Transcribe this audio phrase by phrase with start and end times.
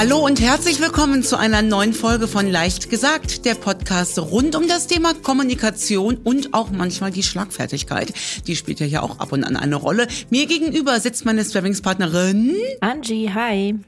[0.00, 4.66] Hallo und herzlich willkommen zu einer neuen Folge von Leicht gesagt, der Podcast rund um
[4.66, 8.14] das Thema Kommunikation und auch manchmal die Schlagfertigkeit.
[8.46, 10.06] Die spielt ja hier auch ab und an eine Rolle.
[10.30, 13.78] Mir gegenüber sitzt meine Sparringspartnerin Angie, hi.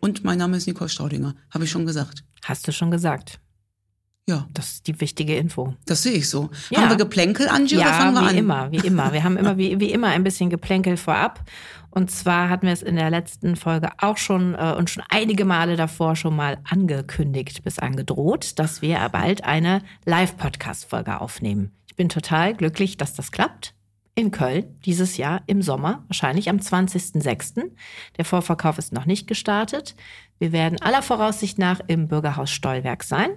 [0.00, 1.34] und mein Name ist Nicole Staudinger.
[1.50, 2.22] Habe ich schon gesagt.
[2.44, 3.40] Hast du schon gesagt.
[4.28, 5.74] Ja, Das ist die wichtige Info.
[5.86, 6.50] das sehe ich so.
[6.68, 6.80] Ja.
[6.82, 8.36] Haben wir Geplänkel, Angie, oder Ja, fangen wir wie an?
[8.36, 9.12] immer, wie immer.
[9.12, 11.44] Wir haben immer wie, wie immer ein bisschen Geplänkel vorab.
[11.96, 15.46] Und zwar hatten wir es in der letzten Folge auch schon äh, und schon einige
[15.46, 21.72] Male davor schon mal angekündigt bis angedroht, dass wir bald eine Live-Podcast-Folge aufnehmen.
[21.86, 23.72] Ich bin total glücklich, dass das klappt.
[24.14, 27.70] In Köln dieses Jahr im Sommer, wahrscheinlich am 20.06.
[28.18, 29.96] Der Vorverkauf ist noch nicht gestartet.
[30.38, 33.30] Wir werden aller Voraussicht nach im Bürgerhaus Stollwerk sein.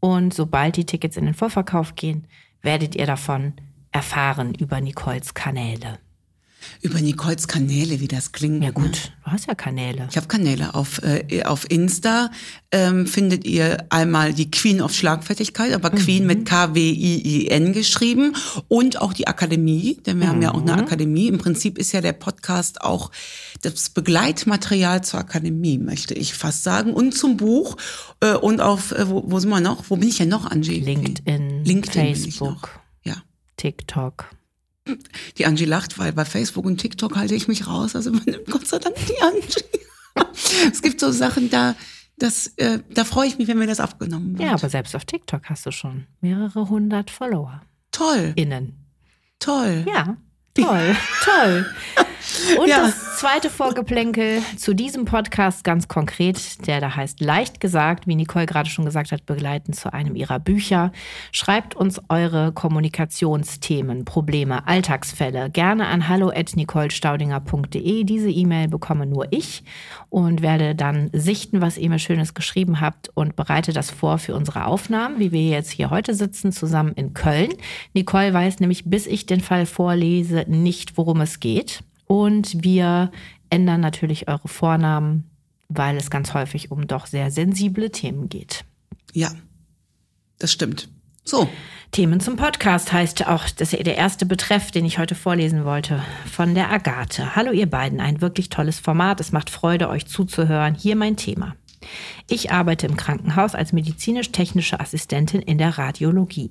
[0.00, 2.26] Und sobald die Tickets in den Vorverkauf gehen,
[2.60, 3.54] werdet ihr davon
[3.90, 5.98] erfahren über Nicoles Kanäle.
[6.80, 8.62] Über Nicoles Kanäle, wie das klingt.
[8.62, 8.72] Ja ne?
[8.72, 10.08] gut, du hast ja Kanäle.
[10.10, 12.30] Ich habe Kanäle auf, äh, auf Insta.
[12.70, 18.34] Ähm, findet ihr einmal die Queen of Schlagfertigkeit, aber Queen mit K-W-I-I-N geschrieben
[18.68, 21.28] und auch die Akademie, denn wir haben ja auch eine Akademie.
[21.28, 23.10] Im Prinzip ist ja der Podcast auch
[23.60, 27.76] das Begleitmaterial zur Akademie, möchte ich fast sagen, und zum Buch.
[28.20, 29.84] Äh, und auf, äh, wo, wo sind wir noch?
[29.90, 30.80] Wo bin ich ja noch, Angie?
[30.80, 32.14] LinkedIn, LinkedIn.
[32.14, 33.16] Facebook, Ja.
[33.56, 34.26] TikTok.
[35.38, 37.94] Die Angie lacht, weil bei Facebook und TikTok halte ich mich raus.
[37.94, 40.28] Also übernimmt Gott sei Dank die Angie.
[40.72, 41.74] es gibt so Sachen, da,
[42.18, 44.48] das, äh, da freue ich mich, wenn mir das abgenommen wird.
[44.48, 47.62] Ja, aber selbst auf TikTok hast du schon mehrere hundert Follower.
[47.92, 48.86] Toll, Innen.
[49.38, 49.84] toll.
[49.86, 50.16] Ja,
[50.54, 51.66] toll, toll.
[52.58, 52.82] Und Ja.
[52.82, 58.46] das zweite Vorgeplänkel zu diesem Podcast ganz konkret, der da heißt Leicht gesagt, wie Nicole
[58.46, 60.92] gerade schon gesagt hat, begleiten zu einem ihrer Bücher.
[61.30, 68.04] Schreibt uns eure Kommunikationsthemen, Probleme, Alltagsfälle gerne an hallo@nicolestaudinger.de.
[68.04, 69.64] Diese E-Mail bekomme nur ich
[70.08, 74.34] und werde dann sichten, was ihr mir Schönes geschrieben habt und bereite das vor für
[74.34, 77.52] unsere Aufnahmen, wie wir jetzt hier heute sitzen, zusammen in Köln.
[77.94, 81.82] Nicole weiß nämlich, bis ich den Fall vorlese, nicht, worum es geht.
[82.06, 83.10] Und wir
[83.50, 85.30] ändern natürlich eure Vornamen,
[85.68, 88.64] weil es ganz häufig um doch sehr sensible Themen geht.
[89.12, 89.32] Ja,
[90.38, 90.88] das stimmt.
[91.24, 91.48] So,
[91.92, 96.54] Themen zum Podcast heißt auch das der erste Betreff, den ich heute vorlesen wollte, von
[96.54, 97.36] der Agathe.
[97.36, 99.20] Hallo ihr beiden, ein wirklich tolles Format.
[99.20, 100.74] Es macht Freude, euch zuzuhören.
[100.74, 101.54] Hier mein Thema.
[102.28, 106.50] Ich arbeite im Krankenhaus als medizinisch-technische Assistentin in der Radiologie.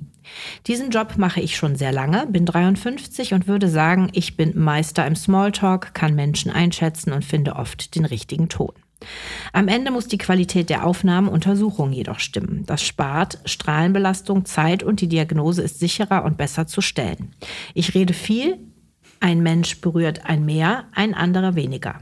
[0.67, 5.05] Diesen Job mache ich schon sehr lange, bin 53 und würde sagen, ich bin Meister
[5.07, 8.73] im Smalltalk, kann Menschen einschätzen und finde oft den richtigen Ton.
[9.51, 12.65] Am Ende muss die Qualität der Aufnahmen Untersuchungen jedoch stimmen.
[12.65, 17.35] Das spart Strahlenbelastung, Zeit und die Diagnose ist sicherer und besser zu stellen.
[17.73, 18.59] Ich rede viel,
[19.19, 21.99] ein Mensch berührt ein mehr, ein anderer weniger.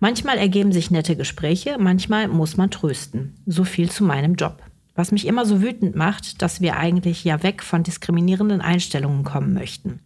[0.00, 3.34] Manchmal ergeben sich nette Gespräche, manchmal muss man trösten.
[3.46, 4.62] So viel zu meinem Job.
[4.94, 9.54] Was mich immer so wütend macht, dass wir eigentlich ja weg von diskriminierenden Einstellungen kommen
[9.54, 10.00] möchten.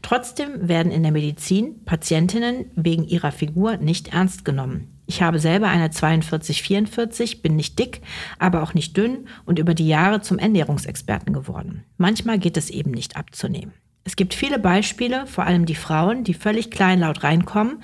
[0.00, 4.98] Trotzdem werden in der Medizin Patientinnen wegen ihrer Figur nicht ernst genommen.
[5.04, 8.00] Ich habe selber eine 42-44, bin nicht dick,
[8.38, 11.84] aber auch nicht dünn und über die Jahre zum Ernährungsexperten geworden.
[11.98, 13.72] Manchmal geht es eben nicht abzunehmen.
[14.08, 17.82] Es gibt viele Beispiele, vor allem die Frauen, die völlig kleinlaut reinkommen,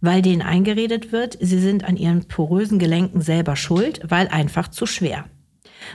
[0.00, 4.86] weil denen eingeredet wird, sie sind an ihren porösen Gelenken selber schuld, weil einfach zu
[4.86, 5.26] schwer.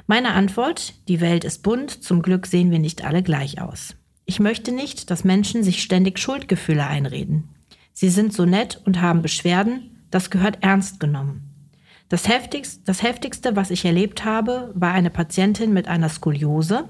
[0.06, 3.96] Meine Antwort, die Welt ist bunt, zum Glück sehen wir nicht alle gleich aus.
[4.26, 7.50] Ich möchte nicht, dass Menschen sich ständig Schuldgefühle einreden.
[7.92, 11.72] Sie sind so nett und haben Beschwerden, das gehört ernst genommen.
[12.08, 16.88] Das heftigste, das heftigste, was ich erlebt habe, war eine Patientin mit einer Skoliose,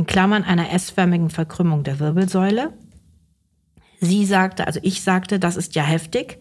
[0.00, 2.72] in Klammern einer S-förmigen Verkrümmung der Wirbelsäule.
[4.00, 6.38] Sie sagte, also ich sagte, das ist ja heftig.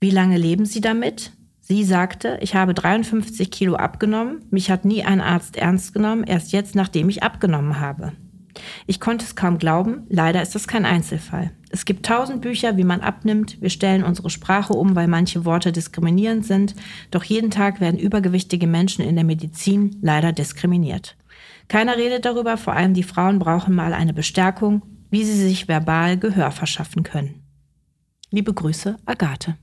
[0.00, 1.30] Wie lange leben Sie damit?
[1.60, 4.44] Sie sagte, ich habe 53 Kilo abgenommen.
[4.50, 8.12] Mich hat nie ein Arzt ernst genommen, erst jetzt, nachdem ich abgenommen habe.
[8.88, 10.04] Ich konnte es kaum glauben.
[10.08, 11.52] Leider ist das kein Einzelfall.
[11.68, 13.62] Es gibt tausend Bücher, wie man abnimmt.
[13.62, 16.74] Wir stellen unsere Sprache um, weil manche Worte diskriminierend sind.
[17.12, 21.16] Doch jeden Tag werden übergewichtige Menschen in der Medizin leider diskriminiert.
[21.70, 26.18] Keiner redet darüber, vor allem die Frauen brauchen mal eine Bestärkung, wie sie sich verbal
[26.18, 27.44] Gehör verschaffen können.
[28.32, 29.56] Liebe Grüße, Agathe.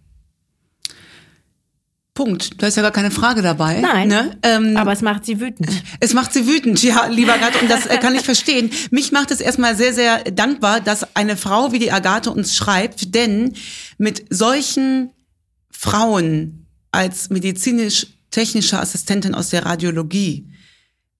[2.13, 2.61] Punkt.
[2.61, 3.81] Da ist ja gar keine Frage dabei.
[3.81, 4.37] Nein, Ne?
[4.41, 5.69] Ähm, aber es macht sie wütend.
[5.99, 8.71] Es macht sie wütend, ja, lieber Agathe, und das äh, kann ich verstehen.
[8.89, 13.15] Mich macht es erstmal sehr, sehr dankbar, dass eine Frau wie die Agathe uns schreibt,
[13.15, 13.53] denn
[13.97, 15.11] mit solchen
[15.69, 20.47] Frauen als medizinisch-technische Assistentin aus der Radiologie,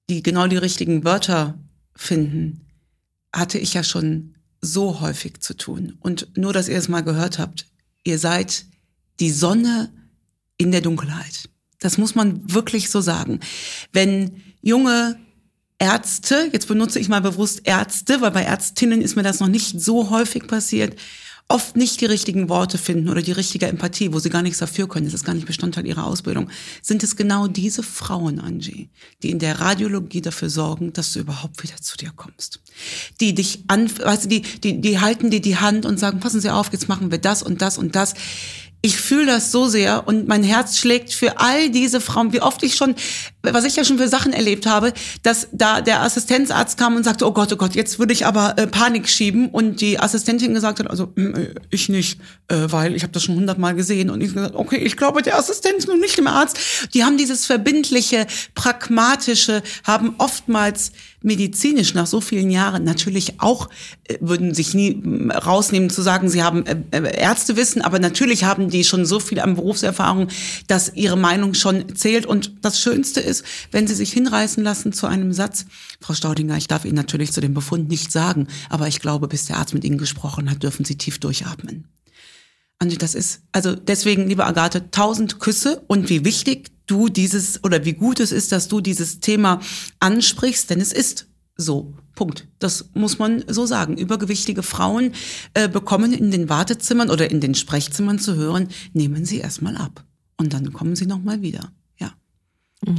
[0.10, 1.58] die genau die richtigen Wörter
[1.96, 2.66] finden,
[3.34, 5.98] hatte ich ja schon so häufig zu tun.
[6.00, 7.68] Und nur, dass ihr es mal gehört habt,
[8.04, 8.66] ihr seid
[9.20, 9.92] die Sonne
[10.58, 11.50] in der Dunkelheit.
[11.80, 13.40] Das muss man wirklich so sagen.
[13.92, 15.20] Wenn junge
[15.80, 19.80] Ärzte, jetzt benutze ich mal bewusst Ärzte, weil bei Ärztinnen ist mir das noch nicht
[19.80, 20.98] so häufig passiert,
[21.50, 24.88] oft nicht die richtigen Worte finden oder die richtige Empathie, wo sie gar nichts dafür
[24.90, 26.50] können, das ist gar nicht Bestandteil ihrer Ausbildung,
[26.82, 28.90] sind es genau diese Frauen, Angie,
[29.24, 32.60] die in der Radiologie dafür sorgen, dass du überhaupt wieder zu dir kommst.
[33.22, 36.42] Die dich an, weißt du, die, die, die halten dir die Hand und sagen, passen
[36.42, 38.14] Sie auf, jetzt machen wir das und das und das.
[38.82, 42.62] Ich fühle das so sehr und mein Herz schlägt für all diese Frauen, wie oft
[42.62, 42.94] ich schon,
[43.54, 47.26] was ich ja schon für Sachen erlebt habe, dass da der Assistenzarzt kam und sagte,
[47.26, 50.80] oh Gott, oh Gott, jetzt würde ich aber äh, Panik schieben und die Assistentin gesagt
[50.80, 54.22] hat, also hm, äh, ich nicht, äh, weil ich habe das schon hundertmal gesehen und
[54.22, 56.58] ich gesagt, okay, ich glaube der Assistent und nicht dem Arzt.
[56.94, 60.92] Die haben dieses verbindliche, pragmatische, haben oftmals
[61.22, 63.70] medizinisch nach so vielen Jahren natürlich auch
[64.06, 68.44] äh, würden sich nie hm, rausnehmen zu sagen, sie haben äh, äh, Ärztewissen, aber natürlich
[68.44, 70.28] haben die schon so viel an Berufserfahrung,
[70.68, 72.26] dass ihre Meinung schon zählt.
[72.26, 73.37] Und das Schönste ist,
[73.72, 75.66] wenn sie sich hinreißen lassen zu einem Satz,
[76.02, 79.46] Frau Staudinger, ich darf Ihnen natürlich zu dem Befund nichts sagen, aber ich glaube, bis
[79.46, 81.88] der Arzt mit Ihnen gesprochen hat, dürfen Sie tief durchatmen.
[82.80, 87.86] Andi, das ist, also deswegen, liebe Agathe, tausend Küsse und wie wichtig du dieses oder
[87.86, 89.60] wie gut es ist, dass du dieses Thema
[90.00, 91.94] ansprichst, denn es ist so.
[92.18, 92.48] Punkt.
[92.58, 93.96] Das muss man so sagen.
[93.96, 95.14] Übergewichtige Frauen
[95.54, 100.04] äh, bekommen in den Wartezimmern oder in den Sprechzimmern zu hören, nehmen Sie erstmal ab.
[100.36, 101.72] Und dann kommen Sie nochmal wieder.
[102.86, 102.94] Ja.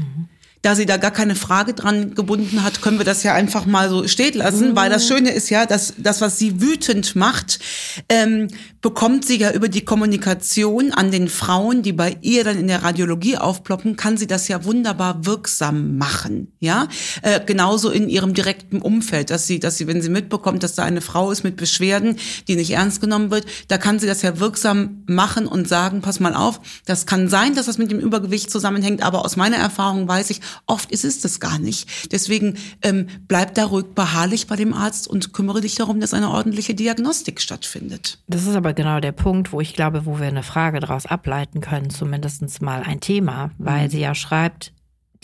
[0.62, 3.66] Mhm da sie da gar keine Frage dran gebunden hat, können wir das ja einfach
[3.66, 4.76] mal so stehen lassen, mhm.
[4.76, 7.60] weil das Schöne ist ja, dass das, was sie wütend macht,
[8.08, 8.48] ähm,
[8.80, 12.82] bekommt sie ja über die Kommunikation an den Frauen, die bei ihr dann in der
[12.82, 16.88] Radiologie aufploppen, kann sie das ja wunderbar wirksam machen, ja,
[17.22, 20.84] äh, genauso in ihrem direkten Umfeld, dass sie, dass sie, wenn sie mitbekommt, dass da
[20.84, 22.16] eine Frau ist mit Beschwerden,
[22.48, 26.20] die nicht ernst genommen wird, da kann sie das ja wirksam machen und sagen, pass
[26.20, 30.08] mal auf, das kann sein, dass das mit dem Übergewicht zusammenhängt, aber aus meiner Erfahrung
[30.08, 32.12] weiß ich, Oft ist es das gar nicht.
[32.12, 36.30] Deswegen ähm, bleib da ruhig beharrlich bei dem Arzt und kümmere dich darum, dass eine
[36.30, 38.18] ordentliche Diagnostik stattfindet.
[38.26, 41.60] Das ist aber genau der Punkt, wo ich glaube, wo wir eine Frage daraus ableiten
[41.60, 43.90] können, zumindest mal ein Thema, weil mhm.
[43.90, 44.72] sie ja schreibt,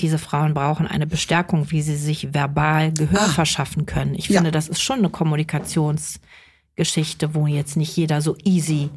[0.00, 3.29] diese Frauen brauchen eine Bestärkung, wie sie sich verbal Gehör ah.
[3.29, 4.15] verschaffen können.
[4.15, 4.50] Ich finde, ja.
[4.50, 8.91] das ist schon eine Kommunikationsgeschichte, wo jetzt nicht jeder so easy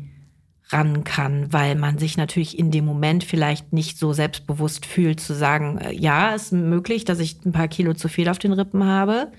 [0.70, 5.34] ran kann, weil man sich natürlich in dem Moment vielleicht nicht so selbstbewusst fühlt zu
[5.34, 8.84] sagen, äh, ja, ist möglich, dass ich ein paar Kilo zu viel auf den Rippen
[8.84, 9.32] habe.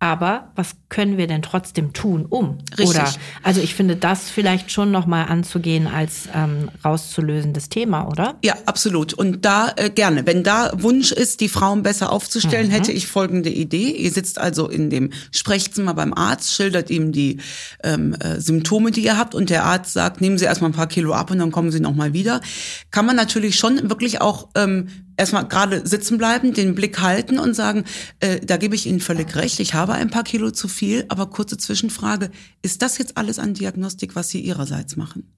[0.00, 2.58] Aber was können wir denn trotzdem tun, um?
[2.78, 2.88] Richtig.
[2.88, 3.12] Oder
[3.42, 8.36] also ich finde das vielleicht schon noch mal anzugehen als ähm, rauszulösendes Thema, oder?
[8.44, 9.12] Ja, absolut.
[9.12, 10.24] Und da äh, gerne.
[10.24, 12.72] Wenn da Wunsch ist, die Frauen besser aufzustellen, mhm.
[12.72, 17.40] hätte ich folgende Idee: Ihr sitzt also in dem Sprechzimmer beim Arzt, schildert ihm die
[17.82, 20.86] ähm, äh, Symptome, die ihr habt, und der Arzt sagt: Nehmen Sie erstmal ein paar
[20.86, 22.40] Kilo ab und dann kommen Sie noch mal wieder.
[22.92, 24.86] Kann man natürlich schon wirklich auch ähm,
[25.18, 27.84] erstmal gerade sitzen bleiben, den Blick halten und sagen,
[28.20, 31.28] äh, da gebe ich Ihnen völlig recht, ich habe ein paar Kilo zu viel, aber
[31.28, 32.30] kurze Zwischenfrage,
[32.62, 35.34] ist das jetzt alles an Diagnostik, was Sie Ihrerseits machen?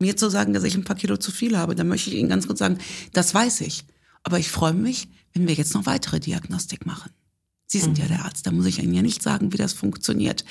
[0.00, 2.28] Mir zu sagen, dass ich ein paar Kilo zu viel habe, dann möchte ich Ihnen
[2.28, 2.78] ganz kurz sagen,
[3.12, 3.84] das weiß ich.
[4.24, 7.12] Aber ich freue mich, wenn wir jetzt noch weitere Diagnostik machen.
[7.66, 8.04] Sie sind mhm.
[8.04, 10.44] ja der Arzt, da muss ich Ihnen ja nicht sagen, wie das funktioniert.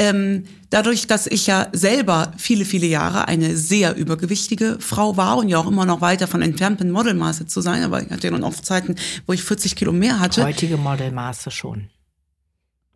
[0.00, 5.50] Ähm, dadurch, dass ich ja selber viele, viele Jahre eine sehr übergewichtige Frau war und
[5.50, 8.38] ja auch immer noch weiter von entfernt bin, Modelmaße zu sein, aber ich hatte ja
[8.38, 8.96] noch oft Zeiten,
[9.26, 10.42] wo ich 40 Kilo mehr hatte.
[10.42, 11.90] Heutige Modelmaße schon.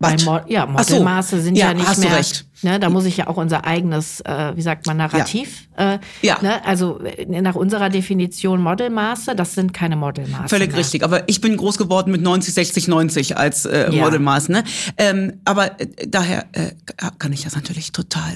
[0.04, 1.42] Bei Mo ja, Modelmaße so.
[1.42, 2.22] sind ja, ja nicht mehr.
[2.62, 5.68] Ne, da muss ich ja auch unser eigenes, äh, wie sagt man, Narrativ.
[5.78, 5.94] Ja.
[5.94, 6.38] Äh, ja.
[6.40, 10.48] Ne, also äh, nach unserer Definition Modelmaße, das sind keine Modelmaße.
[10.48, 10.78] Völlig mehr.
[10.78, 11.04] richtig.
[11.04, 14.02] Aber ich bin groß geworden mit 90, 60, 90 als äh, ja.
[14.02, 14.48] Modelmaß.
[14.48, 14.64] Ne?
[14.96, 16.70] Ähm, aber äh, daher äh,
[17.18, 18.32] kann ich das natürlich total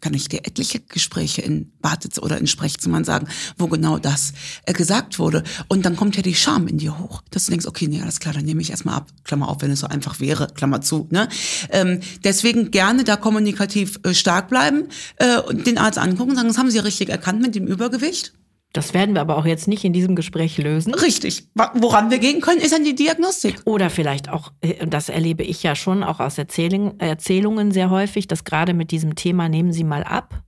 [0.00, 4.32] kann ich dir etliche Gespräche in Wartez oder in Sprechzimmern sagen, wo genau das
[4.64, 5.42] äh, gesagt wurde.
[5.68, 8.20] Und dann kommt ja die Scham in dir hoch, dass du denkst, okay, nee, alles
[8.20, 11.08] klar, dann nehme ich erstmal ab, Klammer auf, wenn es so einfach wäre, Klammer zu.
[11.10, 11.28] Ne?
[11.70, 16.48] Ähm, deswegen gerne da kommunikativ äh, stark bleiben äh, und den Arzt angucken und sagen,
[16.48, 18.32] das haben Sie richtig erkannt mit dem Übergewicht.
[18.72, 20.94] Das werden wir aber auch jetzt nicht in diesem Gespräch lösen.
[20.94, 21.48] Richtig.
[21.54, 23.62] Woran wir gehen können, ist dann die Diagnostik.
[23.64, 28.44] Oder vielleicht auch, äh, das erlebe ich ja schon auch aus Erzählungen sehr häufig, dass
[28.44, 30.42] gerade mit diesem Thema nehmen Sie mal ab,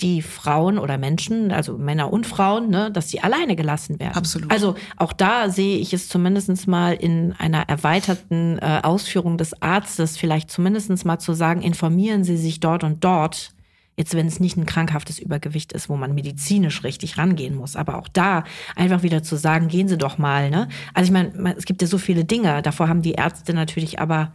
[0.00, 4.14] die Frauen oder Menschen, also Männer und Frauen, ne, dass sie alleine gelassen werden.
[4.14, 4.50] Absolut.
[4.50, 10.16] Also auch da sehe ich es zumindest mal in einer erweiterten äh, Ausführung des Arztes,
[10.16, 13.52] vielleicht zumindest mal zu sagen, informieren Sie sich dort und dort
[14.00, 17.76] Jetzt, wenn es nicht ein krankhaftes Übergewicht ist, wo man medizinisch richtig rangehen muss.
[17.76, 20.48] Aber auch da einfach wieder zu sagen, gehen Sie doch mal.
[20.48, 20.68] Ne?
[20.94, 22.62] Also ich meine, es gibt ja so viele Dinge.
[22.62, 24.32] Davor haben die Ärzte natürlich aber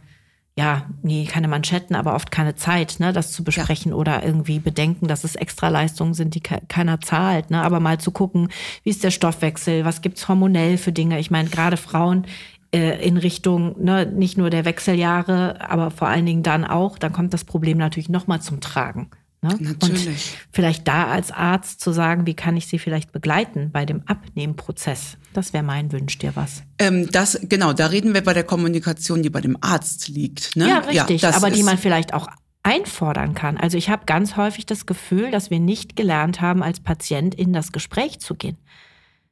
[0.56, 3.96] ja, nee, keine Manschetten, aber oft keine Zeit, ne, das zu besprechen ja.
[3.96, 8.12] oder irgendwie bedenken, dass es Extraleistungen sind, die ke keiner zahlt, ne, aber mal zu
[8.12, 8.48] gucken,
[8.84, 11.18] wie ist der Stoffwechsel, was gibt's hormonell für Dinge.
[11.18, 12.26] Ich meine, gerade Frauen
[12.72, 17.12] äh, in Richtung ne, nicht nur der Wechseljahre, aber vor allen Dingen dann auch, dann
[17.12, 19.10] kommt das Problem natürlich nochmal zum Tragen.
[19.42, 19.56] Ne?
[19.60, 20.06] Natürlich.
[20.06, 24.02] Und vielleicht da als Arzt zu sagen, wie kann ich sie vielleicht begleiten bei dem
[24.06, 25.18] Abnehmprozess.
[25.32, 26.62] Das wäre mein Wunsch, dir was.
[26.78, 30.56] Ähm, das, genau, da reden wir bei der Kommunikation, die bei dem Arzt liegt.
[30.56, 30.68] Ne?
[30.68, 32.28] Ja, richtig, ja, aber die man vielleicht auch
[32.62, 33.56] einfordern kann.
[33.56, 37.52] Also ich habe ganz häufig das Gefühl, dass wir nicht gelernt haben, als Patient in
[37.52, 38.56] das Gespräch zu gehen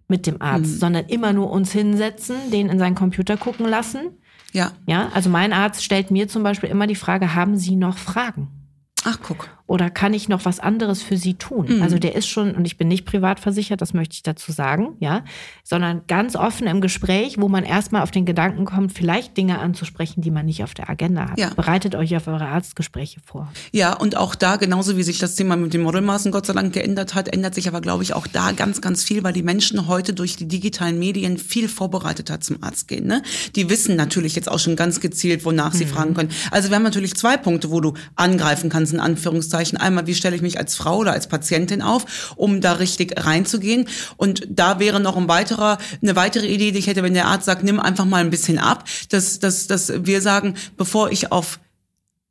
[0.06, 0.78] mit dem Arzt, hm.
[0.78, 4.11] sondern immer nur uns hinsetzen, den in seinen Computer gucken lassen.
[4.52, 4.73] Ja.
[4.87, 8.49] Ja, also mein Arzt stellt mir zum Beispiel immer die Frage, haben Sie noch Fragen?
[9.04, 9.49] Ach, guck.
[9.66, 11.76] Oder kann ich noch was anderes für sie tun?
[11.76, 11.83] Mhm.
[11.83, 14.97] Also der ist schon, und ich bin nicht privat versichert, das möchte ich dazu sagen,
[15.00, 15.25] ja,
[15.62, 20.21] sondern ganz offen im Gespräch, wo man erstmal auf den Gedanken kommt, vielleicht Dinge anzusprechen,
[20.21, 21.38] die man nicht auf der Agenda hat.
[21.38, 21.49] Ja.
[21.54, 23.50] Bereitet euch auf eure Arztgespräche vor.
[23.73, 26.75] Ja, und auch da, genauso wie sich das Thema mit den Modelmaßen Gott sei Dank
[26.75, 29.88] geändert hat, ändert sich aber, glaube ich, auch da ganz, ganz viel, weil die Menschen
[29.88, 33.06] heute durch die digitalen Medien viel vorbereitet hat zum Arzt gehen.
[33.06, 33.23] Ne?
[33.56, 35.88] Die wissen natürlich jetzt auch schon ganz gezielt, wonach sie mhm.
[35.88, 36.30] fragen können.
[36.50, 39.53] Also wir haben natürlich zwei Punkte, wo du angreifen kannst in Anführungszeichen.
[39.54, 43.88] Einmal, wie stelle ich mich als Frau oder als Patientin auf, um da richtig reinzugehen.
[44.16, 47.46] Und da wäre noch ein weiterer, eine weitere Idee, die ich hätte, wenn der Arzt
[47.46, 51.58] sagt, nimm einfach mal ein bisschen ab, dass, dass, dass wir sagen, bevor ich auf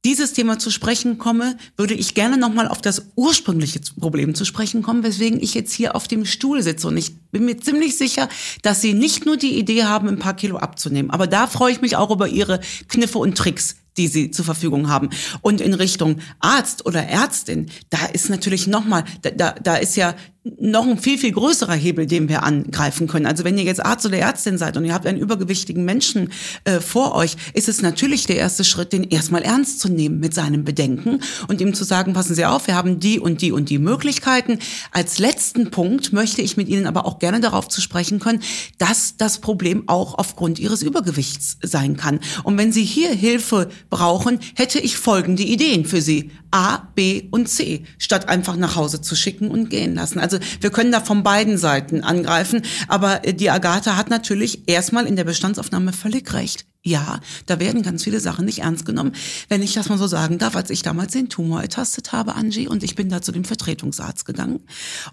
[0.05, 4.81] dieses Thema zu sprechen komme, würde ich gerne nochmal auf das ursprüngliche Problem zu sprechen
[4.81, 6.87] kommen, weswegen ich jetzt hier auf dem Stuhl sitze.
[6.89, 8.27] Und ich bin mir ziemlich sicher,
[8.63, 11.81] dass Sie nicht nur die Idee haben, ein paar Kilo abzunehmen, aber da freue ich
[11.81, 15.09] mich auch über Ihre Kniffe und Tricks, die sie zur Verfügung haben.
[15.41, 20.15] Und in Richtung Arzt oder Ärztin, da ist natürlich nochmal, da, da, da ist ja
[20.43, 23.25] noch ein viel, viel größerer Hebel, den wir angreifen können.
[23.25, 26.31] Also wenn ihr jetzt Arzt oder Ärztin seid und ihr habt einen übergewichtigen Menschen
[26.65, 30.33] äh, vor euch, ist es natürlich der erste Schritt, den erstmal ernst zu nehmen mit
[30.33, 33.69] seinem Bedenken und ihm zu sagen, passen Sie auf, wir haben die und die und
[33.69, 34.59] die Möglichkeiten.
[34.91, 38.41] Als letzten Punkt möchte ich mit Ihnen aber auch gerne darauf zu sprechen können,
[38.77, 42.19] dass das Problem auch aufgrund Ihres Übergewichts sein kann.
[42.43, 46.31] Und wenn Sie hier Hilfe brauchen, hätte ich folgende Ideen für Sie.
[46.51, 50.19] A, B und C, statt einfach nach Hause zu schicken und gehen lassen.
[50.19, 55.15] Also wir können da von beiden Seiten angreifen, aber die Agatha hat natürlich erstmal in
[55.15, 56.65] der Bestandsaufnahme völlig recht.
[56.85, 59.13] Ja, da werden ganz viele Sachen nicht ernst genommen,
[59.47, 62.67] wenn ich das mal so sagen darf, als ich damals den Tumor ertastet habe, Angie,
[62.67, 64.59] und ich bin da zu dem Vertretungsarzt gegangen.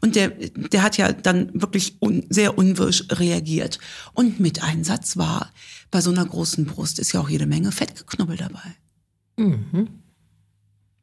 [0.01, 3.79] Und der, der hat ja dann wirklich un, sehr unwirsch reagiert.
[4.15, 5.53] Und mit Einsatz war,
[5.93, 8.75] bei so einer großen Brust ist ja auch jede Menge Fettgeknubbel dabei.
[9.37, 10.00] Mhm.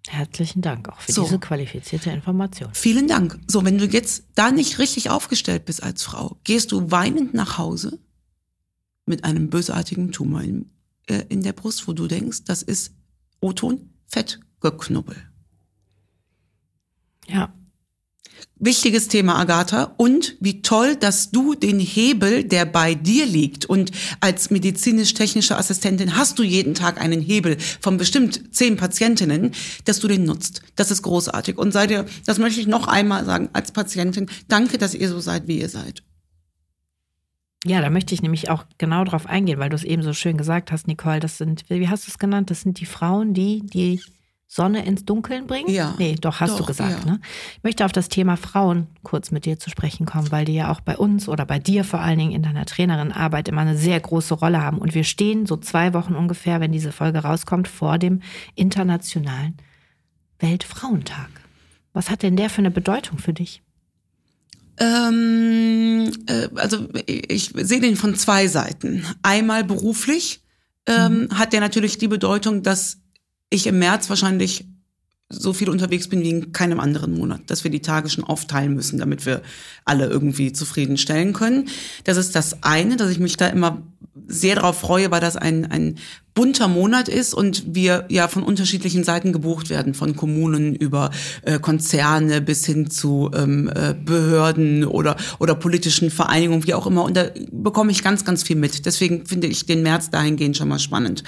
[0.09, 1.23] Herzlichen Dank auch für so.
[1.23, 2.69] diese qualifizierte Information.
[2.73, 3.39] Vielen Dank.
[3.47, 7.57] So, wenn du jetzt da nicht richtig aufgestellt bist als Frau, gehst du weinend nach
[7.57, 7.99] Hause
[9.05, 10.69] mit einem bösartigen Tumor in,
[11.07, 12.93] äh, in der Brust, wo du denkst, das ist
[13.39, 15.15] O-Ton, Fettgeknubbel.
[17.27, 17.53] Ja,
[18.59, 19.93] Wichtiges Thema, Agatha.
[19.97, 26.15] Und wie toll, dass du den Hebel, der bei dir liegt, und als medizinisch-technische Assistentin
[26.15, 29.51] hast du jeden Tag einen Hebel von bestimmt zehn Patientinnen,
[29.85, 30.61] dass du den nutzt.
[30.75, 31.57] Das ist großartig.
[31.57, 35.19] Und seid ihr, das möchte ich noch einmal sagen, als Patientin, danke, dass ihr so
[35.19, 36.03] seid, wie ihr seid.
[37.65, 40.37] Ja, da möchte ich nämlich auch genau drauf eingehen, weil du es eben so schön
[40.37, 41.19] gesagt hast, Nicole.
[41.19, 42.49] Das sind, wie hast du es genannt?
[42.49, 44.01] Das sind die Frauen, die, die
[44.49, 45.69] Sonne ins Dunkeln bringen?
[45.69, 45.93] Ja.
[45.97, 47.05] Nee, doch, hast doch, du gesagt.
[47.05, 47.11] Ja.
[47.11, 47.19] Ne?
[47.57, 50.71] Ich möchte auf das Thema Frauen kurz mit dir zu sprechen kommen, weil die ja
[50.71, 53.99] auch bei uns oder bei dir vor allen Dingen in deiner Trainerin-Arbeit immer eine sehr
[53.99, 54.77] große Rolle haben.
[54.77, 58.21] Und wir stehen so zwei Wochen ungefähr, wenn diese Folge rauskommt, vor dem
[58.55, 59.57] internationalen
[60.39, 61.29] Weltfrauentag.
[61.91, 63.61] Was hat denn der für eine Bedeutung für dich?
[64.79, 69.03] Ähm, äh, also ich sehe den von zwei Seiten.
[69.23, 70.41] Einmal beruflich
[70.85, 71.39] ähm, mhm.
[71.39, 72.99] hat der natürlich die Bedeutung, dass
[73.49, 74.65] ich im März wahrscheinlich
[75.29, 78.73] so viel unterwegs bin wie in keinem anderen Monat, dass wir die Tage schon aufteilen
[78.73, 79.41] müssen, damit wir
[79.83, 81.67] alle irgendwie zufriedenstellen können.
[82.05, 83.81] Das ist das eine, dass ich mich da immer
[84.27, 85.97] sehr darauf freue, weil das ein, ein
[86.37, 91.09] bunter Monat ist und wir ja von unterschiedlichen Seiten gebucht werden, von Kommunen über
[91.41, 97.03] äh, Konzerne bis hin zu ähm, äh, Behörden oder, oder politischen Vereinigungen, wie auch immer.
[97.05, 98.85] Und da bekomme ich ganz, ganz viel mit.
[98.85, 101.23] Deswegen finde ich den März dahingehend schon mal spannend.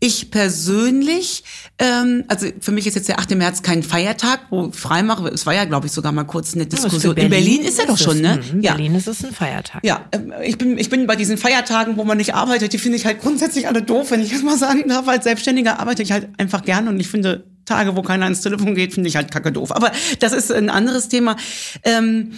[0.00, 1.44] Ich persönlich,
[1.78, 3.34] ähm, also für mich ist jetzt der 8.
[3.34, 7.14] März kein Feiertag, wo Freimache, es war ja, glaube ich, sogar mal kurz eine Diskussion.
[7.18, 8.40] Ja, in Berlin ist er doch schon, ne?
[8.50, 8.72] In ja.
[8.72, 9.84] Berlin ist es ein Feiertag.
[9.84, 12.96] Ja, äh, ich bin, ich bin bei diesen Feiertagen, wo man nicht arbeitet, die finde
[12.96, 16.12] ich halt grundsätzlich alle doof, wenn ich das mal sagen darf, als Selbstständiger arbeite ich
[16.12, 19.30] halt einfach gerne und ich finde, Tage, wo keiner ins Telefon geht, finde ich halt
[19.30, 19.72] kacke doof.
[19.72, 21.36] Aber das ist ein anderes Thema.
[21.84, 22.32] Ähm,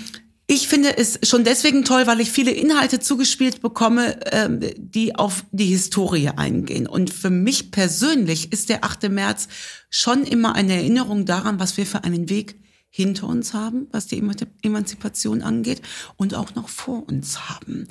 [0.53, 5.45] Ich finde es schon deswegen toll, weil ich viele Inhalte zugespielt bekomme, ähm, die auf
[5.53, 6.89] die Historie eingehen.
[6.89, 9.11] Und für mich persönlich ist der 8.
[9.11, 9.47] März
[9.91, 12.57] schon immer eine Erinnerung daran, was wir für einen Weg
[12.93, 14.21] hinter uns haben, was die
[14.63, 15.81] Emanzipation angeht,
[16.17, 17.87] und auch noch vor uns haben.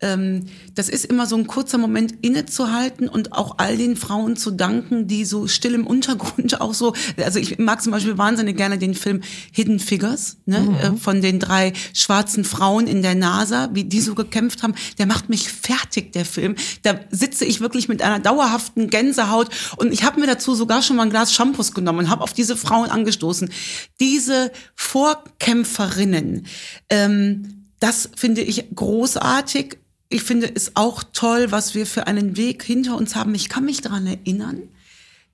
[0.00, 0.46] Ähm,
[0.76, 5.08] das ist immer so ein kurzer Moment innezuhalten und auch all den Frauen zu danken,
[5.08, 8.94] die so still im Untergrund auch so, also ich mag zum Beispiel wahnsinnig gerne den
[8.94, 10.74] Film Hidden Figures, ne, mhm.
[10.74, 14.74] Äh, von den drei schwarzen Frauen in der NASA, wie die so gekämpft haben.
[14.98, 16.54] Der macht mich fertig, der Film.
[16.82, 20.94] Da sitze ich wirklich mit einer dauerhaften Gänsehaut und ich habe mir dazu sogar schon
[20.94, 23.50] mal ein Glas Shampoos genommen und habe auf diese Frauen angestoßen.
[23.98, 24.43] Diese
[24.74, 26.46] Vorkämpferinnen.
[26.90, 29.78] Ähm, das finde ich großartig.
[30.08, 33.34] Ich finde es auch toll, was wir für einen Weg hinter uns haben.
[33.34, 34.62] Ich kann mich daran erinnern,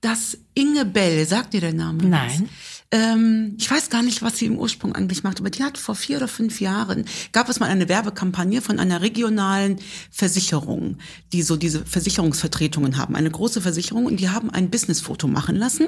[0.00, 2.04] dass Inge Bell, sagt dir der Name?
[2.04, 2.48] Nein.
[2.48, 2.79] Was?
[2.92, 5.94] Ähm, ich weiß gar nicht, was sie im Ursprung eigentlich macht, aber die hat vor
[5.94, 9.78] vier oder fünf Jahren, gab es mal eine Werbekampagne von einer regionalen
[10.10, 10.98] Versicherung,
[11.32, 15.86] die so diese Versicherungsvertretungen haben, eine große Versicherung und die haben ein Businessfoto machen lassen,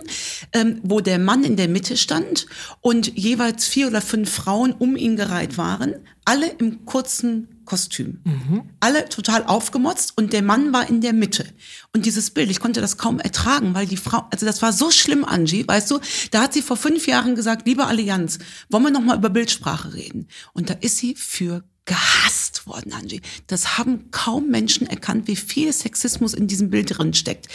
[0.52, 2.46] ähm, wo der Mann in der Mitte stand
[2.80, 8.20] und jeweils vier oder fünf Frauen um ihn gereiht waren, alle im kurzen Kostüm.
[8.24, 8.62] Mhm.
[8.80, 11.46] Alle total aufgemotzt und der Mann war in der Mitte.
[11.92, 14.90] Und dieses Bild, ich konnte das kaum ertragen, weil die Frau, also das war so
[14.90, 16.00] schlimm, Angie, weißt du,
[16.30, 18.38] da hat sie vor fünf Jahren gesagt, liebe Allianz,
[18.68, 20.28] wollen wir noch mal über Bildsprache reden?
[20.52, 23.22] Und da ist sie für gehasst worden, Angie.
[23.48, 27.48] Das haben kaum Menschen erkannt, wie viel Sexismus in diesem Bild drin steckt.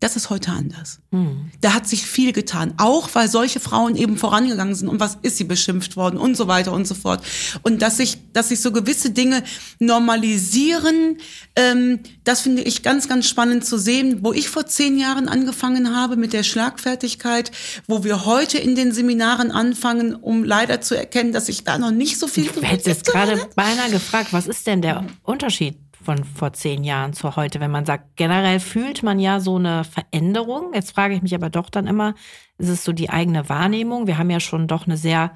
[0.00, 1.00] Das ist heute anders.
[1.10, 1.50] Mhm.
[1.60, 5.36] Da hat sich viel getan, auch weil solche Frauen eben vorangegangen sind und was ist
[5.36, 7.22] sie beschimpft worden und so weiter und so fort.
[7.62, 9.44] Und dass sich, dass sich so gewisse Dinge
[9.78, 11.18] normalisieren,
[11.54, 14.20] ähm, das finde ich ganz, ganz spannend zu sehen.
[14.22, 17.52] Wo ich vor zehn Jahren angefangen habe mit der Schlagfertigkeit,
[17.86, 21.90] wo wir heute in den Seminaren anfangen, um leider zu erkennen, dass ich da noch
[21.90, 22.44] nicht so viel.
[22.44, 27.12] Ich hätte jetzt gerade beinahe gefragt, was ist denn der Unterschied von vor zehn Jahren
[27.12, 30.72] zu heute, wenn man sagt, generell fühlt man ja so eine Veränderung.
[30.74, 32.14] Jetzt frage ich mich aber doch dann immer,
[32.58, 34.06] ist es so die eigene Wahrnehmung?
[34.06, 35.32] Wir haben ja schon doch eine sehr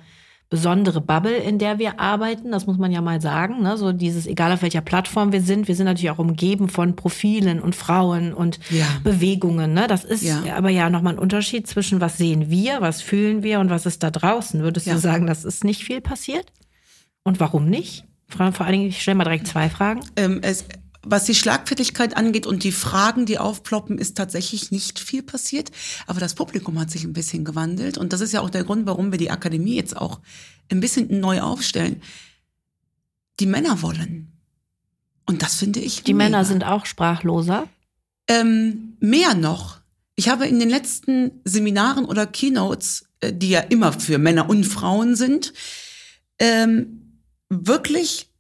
[0.51, 2.53] besondere Bubble, in der wir arbeiten.
[2.53, 3.63] Das muss man ja mal sagen.
[3.63, 3.77] Ne?
[3.77, 7.61] So dieses, egal auf welcher Plattform wir sind, wir sind natürlich auch umgeben von Profilen
[7.61, 8.87] und Frauen und ja.
[9.03, 9.73] Bewegungen.
[9.75, 9.87] Ne?
[9.89, 10.55] Das ist ja.
[10.55, 14.03] aber ja nochmal ein Unterschied zwischen was sehen wir, was fühlen wir und was ist
[14.03, 14.63] da draußen.
[14.63, 14.95] Würdest ja.
[14.95, 16.53] du sagen, dass ist nicht viel passiert?
[17.25, 18.05] Und warum nicht?
[18.29, 20.01] Vor allen Dingen, ich stelle mal direkt zwei Fragen.
[20.17, 20.65] Ähm, es,
[21.03, 25.71] was die Schlagfertigkeit angeht und die Fragen, die aufploppen, ist tatsächlich nicht viel passiert.
[26.07, 27.99] Aber das Publikum hat sich ein bisschen gewandelt.
[27.99, 30.21] Und das ist ja auch der Grund, warum wir die Akademie jetzt auch
[30.71, 32.03] ein bisschen neu aufstellen.
[33.41, 34.33] Die Männer wollen.
[35.27, 36.03] Und das finde ich.
[36.03, 36.31] Die mega.
[36.31, 37.69] Männer sind auch sprachloser?
[38.29, 39.81] Ähm, mehr noch.
[40.17, 44.65] Ich habe in den letzten Seminaren oder Keynotes, äh, die ja immer für Männer und
[44.65, 45.53] Frauen sind,
[46.39, 47.04] ähm,
[47.63, 48.31] wirklich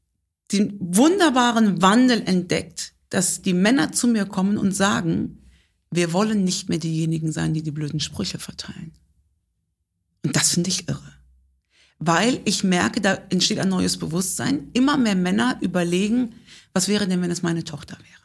[0.53, 5.44] den wunderbaren Wandel entdeckt, dass die Männer zu mir kommen und sagen,
[5.90, 8.92] wir wollen nicht mehr diejenigen sein, die die blöden Sprüche verteilen.
[10.24, 11.12] Und das finde ich irre.
[11.98, 14.68] Weil ich merke, da entsteht ein neues Bewusstsein.
[14.72, 16.35] Immer mehr Männer überlegen,
[16.72, 18.23] was wäre denn, wenn es meine Tochter wäre?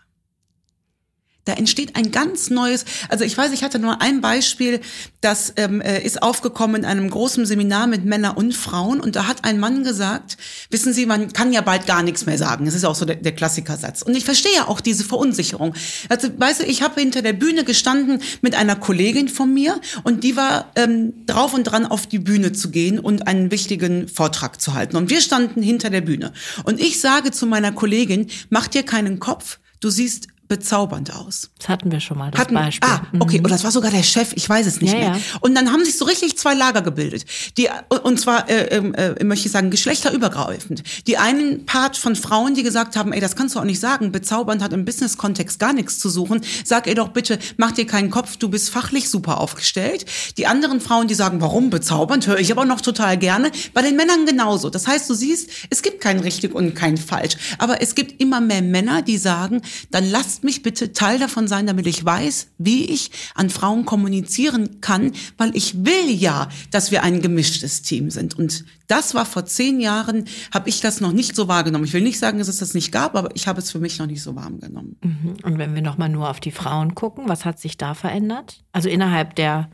[1.45, 4.81] Da entsteht ein ganz neues, also ich weiß, ich hatte nur ein Beispiel,
[5.21, 9.25] das ähm, äh, ist aufgekommen in einem großen Seminar mit Männern und Frauen und da
[9.25, 10.37] hat ein Mann gesagt,
[10.69, 12.65] wissen Sie, man kann ja bald gar nichts mehr sagen.
[12.65, 14.01] Das ist auch so der, der Klassikersatz.
[14.01, 15.73] Und ich verstehe auch diese Verunsicherung.
[16.09, 20.23] Also weißt du, ich habe hinter der Bühne gestanden mit einer Kollegin von mir und
[20.23, 24.61] die war ähm, drauf und dran, auf die Bühne zu gehen und einen wichtigen Vortrag
[24.61, 24.97] zu halten.
[24.97, 26.33] Und wir standen hinter der Bühne.
[26.63, 31.51] Und ich sage zu meiner Kollegin, mach dir keinen Kopf, du siehst bezaubernd aus.
[31.59, 32.89] Das hatten wir schon mal, das hatten, Beispiel.
[32.89, 33.45] Ah, okay, mhm.
[33.45, 35.09] und das war sogar der Chef, ich weiß es nicht ja, mehr.
[35.11, 35.21] Ja.
[35.41, 37.25] Und dann haben sich so richtig zwei Lager gebildet.
[37.57, 37.69] Die,
[38.03, 40.83] und zwar, äh, ähm, äh, möchte ich sagen, geschlechterübergreifend.
[41.05, 44.11] Die einen Part von Frauen, die gesagt haben, ey, das kannst du auch nicht sagen,
[44.11, 46.41] bezaubernd hat im Business-Kontext gar nichts zu suchen.
[46.65, 50.05] Sag ihr doch bitte, mach dir keinen Kopf, du bist fachlich super aufgestellt.
[50.37, 53.51] Die anderen Frauen, die sagen, warum bezaubernd, höre ich aber noch total gerne.
[53.75, 54.71] Bei den Männern genauso.
[54.71, 57.37] Das heißt, du siehst, es gibt kein richtig und kein falsch.
[57.59, 61.49] Aber es gibt immer mehr Männer, die sagen, dann lasst lasst mich bitte Teil davon
[61.49, 66.91] sein, damit ich weiß, wie ich an Frauen kommunizieren kann, weil ich will ja, dass
[66.91, 68.39] wir ein gemischtes Team sind.
[68.39, 71.83] Und das war vor zehn Jahren, habe ich das noch nicht so wahrgenommen.
[71.83, 73.99] Ich will nicht sagen, dass es das nicht gab, aber ich habe es für mich
[73.99, 74.95] noch nicht so warm genommen.
[75.03, 75.35] Mhm.
[75.43, 78.63] Und wenn wir nochmal nur auf die Frauen gucken, was hat sich da verändert?
[78.71, 79.69] Also innerhalb der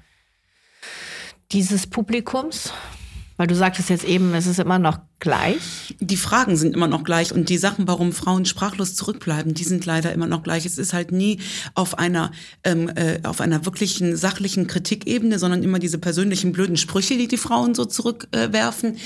[1.51, 2.73] dieses Publikums?
[3.37, 5.95] Weil du sagtest jetzt eben, es ist immer noch gleich.
[5.99, 9.85] Die Fragen sind immer noch gleich und die Sachen, warum Frauen sprachlos zurückbleiben, die sind
[9.85, 10.65] leider immer noch gleich.
[10.65, 11.39] Es ist halt nie
[11.73, 12.31] auf einer
[12.63, 17.37] ähm, äh, auf einer wirklichen sachlichen Kritikebene, sondern immer diese persönlichen blöden Sprüche, die die
[17.37, 18.95] Frauen so zurückwerfen.
[18.95, 18.99] Äh,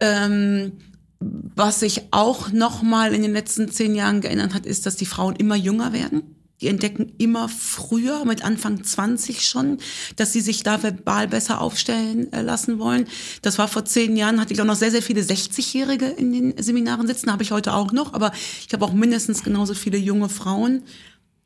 [0.00, 0.72] ähm,
[1.20, 5.06] was sich auch noch mal in den letzten zehn Jahren geändert hat, ist, dass die
[5.06, 6.22] Frauen immer jünger werden.
[6.64, 9.76] Die entdecken immer früher, mit Anfang 20 schon,
[10.16, 13.06] dass sie sich da verbal besser aufstellen äh, lassen wollen.
[13.42, 16.62] Das war vor zehn Jahren, hatte ich auch noch sehr, sehr viele 60-Jährige in den
[16.62, 18.32] Seminaren sitzen, habe ich heute auch noch, aber
[18.66, 20.84] ich habe auch mindestens genauso viele junge Frauen.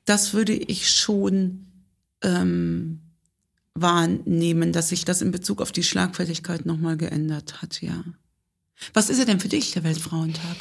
[0.04, 1.66] Das würde ich schon
[2.22, 3.00] ähm,
[3.74, 8.04] wahrnehmen, dass sich das in Bezug auf die Schlagfertigkeit nochmal geändert hat, ja.
[8.94, 10.59] Was ist er denn für dich, der Weltfrauentag?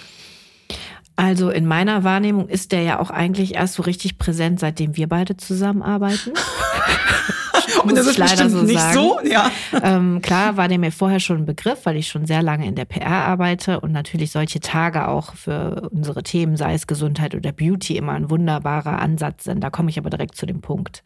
[1.18, 5.10] Also in meiner Wahrnehmung ist der ja auch eigentlich erst so richtig präsent, seitdem wir
[5.10, 6.34] beide zusammenarbeiten.
[7.84, 8.94] Und das ist leider so nicht sagen.
[8.94, 9.50] so, ja.
[9.82, 12.76] Ähm, klar war der mir vorher schon ein Begriff, weil ich schon sehr lange in
[12.76, 17.52] der PR arbeite und natürlich solche Tage auch für unsere Themen, sei es Gesundheit oder
[17.52, 19.64] Beauty, immer ein wunderbarer Ansatz sind.
[19.64, 21.04] Da komme ich aber direkt zu dem Punkt.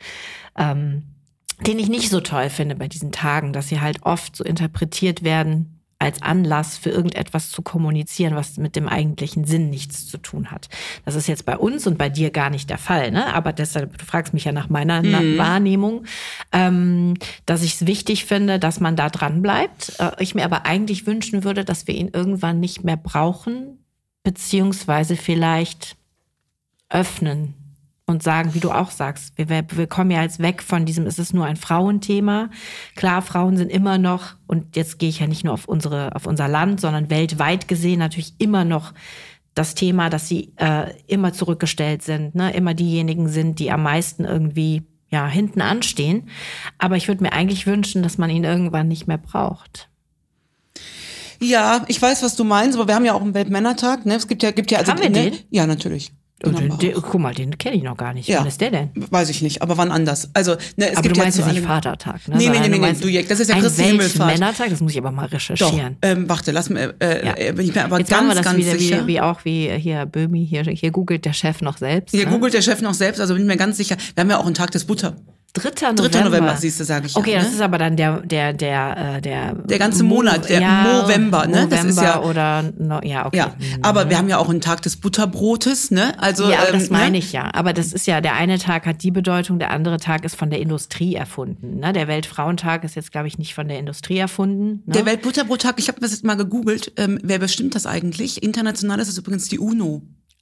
[0.57, 1.03] Ähm,
[1.65, 5.23] den ich nicht so toll finde bei diesen Tagen, dass sie halt oft so interpretiert
[5.23, 10.49] werden, als Anlass für irgendetwas zu kommunizieren, was mit dem eigentlichen Sinn nichts zu tun
[10.49, 10.67] hat.
[11.05, 13.33] Das ist jetzt bei uns und bei dir gar nicht der Fall, ne?
[13.35, 15.37] Aber deshalb, du fragst mich ja nach meiner mhm.
[15.37, 16.05] Wahrnehmung,
[16.51, 17.13] ähm,
[17.45, 19.93] dass ich es wichtig finde, dass man da dran bleibt.
[19.99, 23.77] Äh, ich mir aber eigentlich wünschen würde, dass wir ihn irgendwann nicht mehr brauchen,
[24.23, 25.97] beziehungsweise vielleicht
[26.89, 27.60] öffnen
[28.05, 31.19] und sagen, wie du auch sagst, wir, wir kommen ja jetzt weg von diesem, ist
[31.19, 32.49] es nur ein Frauenthema.
[32.95, 36.25] Klar, Frauen sind immer noch, und jetzt gehe ich ja nicht nur auf unsere, auf
[36.25, 38.93] unser Land, sondern weltweit gesehen natürlich immer noch
[39.53, 42.53] das Thema, dass sie äh, immer zurückgestellt sind, ne?
[42.53, 46.29] immer diejenigen sind, die am meisten irgendwie ja hinten anstehen.
[46.77, 49.89] Aber ich würde mir eigentlich wünschen, dass man ihn irgendwann nicht mehr braucht.
[51.41, 54.05] Ja, ich weiß, was du meinst, aber wir haben ja auch einen Weltmännertag.
[54.05, 54.15] Ne?
[54.15, 55.31] Es gibt ja, gibt ja also haben wir ne?
[55.31, 55.39] den?
[55.49, 56.13] Ja, natürlich.
[56.43, 58.27] Den, den, guck mal, den kenne ich noch gar nicht.
[58.27, 58.39] Ja.
[58.39, 58.89] Wann ist der denn?
[58.95, 60.29] Weiß ich nicht, aber wann anders?
[60.33, 62.37] Also, ne, es aber gibt du meinst ja nicht Vatertag, ne?
[62.37, 64.29] Nee, nee, nee, nee, meinst du Jack, das ist ja Christi Himmelfahrt.
[64.31, 65.97] Weltmännertag, das muss ich aber mal Doch, recherchieren.
[66.01, 67.33] ähm, warte, lass mir, äh, Ja.
[67.37, 69.03] äh, bin ich mir aber Jetzt ganz, wir das ganz wieder sicher.
[69.03, 72.11] wie, wie auch wie hier Böhmi, hier, hier googelt der Chef noch selbst.
[72.15, 72.31] Hier ne?
[72.31, 73.95] googelt der Chef noch selbst, also bin ich mir ganz sicher.
[74.15, 75.15] Wir haben ja auch einen Tag des Butter.
[75.53, 75.91] 3.
[75.91, 76.09] November.
[76.09, 76.23] 3.
[76.23, 77.39] November, siehst du, sage ich Okay, ja.
[77.39, 77.55] das ne?
[77.55, 79.53] ist aber dann der, der, der, äh, der.
[79.55, 81.67] Der ganze Monat, der Movember, ne?
[81.69, 83.37] Das ist ja- Oder, no, ja, okay.
[83.37, 86.13] Ja, aber wir haben ja auch einen Tag des Butterbrotes, ne?
[86.21, 87.17] Also, Ja, ähm, das meine ne?
[87.17, 87.49] ich ja.
[87.53, 90.49] Aber das ist ja, der eine Tag hat die Bedeutung, der andere Tag ist von
[90.49, 91.79] der Industrie erfunden.
[91.79, 91.91] Ne?
[91.91, 94.83] Der Weltfrauentag ist jetzt, glaube ich, nicht von der Industrie erfunden.
[94.85, 94.93] Ne?
[94.93, 96.93] Der Weltbutterbrottag, ich habe das jetzt mal gegoogelt.
[96.97, 98.41] Ähm, wer bestimmt das eigentlich?
[98.41, 100.01] International ist es übrigens die UNO.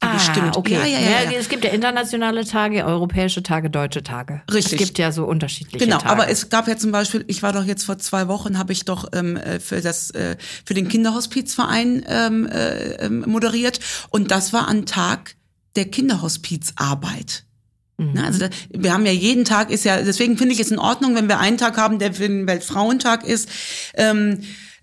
[0.09, 0.57] Ah, bestimmt.
[0.57, 0.73] okay.
[0.73, 1.37] Ja, ja, ja, ja.
[1.39, 4.41] Es gibt ja internationale Tage, europäische Tage, deutsche Tage.
[4.51, 4.79] Richtig.
[4.79, 6.09] Es gibt ja so unterschiedliche Genau, Tage.
[6.09, 8.85] aber es gab ja zum Beispiel, ich war doch jetzt vor zwei Wochen, habe ich
[8.85, 14.53] doch ähm, äh, für das äh, für den Kinderhospizverein ähm, äh, ähm, moderiert und das
[14.53, 15.35] war ein Tag
[15.75, 17.43] der Kinderhospizarbeit.
[17.97, 18.13] Mhm.
[18.13, 20.79] Ne, Also da, wir haben ja jeden Tag ist ja, deswegen finde ich es in
[20.79, 23.49] Ordnung, wenn wir einen Tag haben, der für den Weltfrauentag ist.
[23.93, 24.39] Ähm,